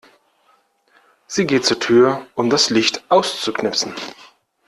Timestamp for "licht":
2.71-3.03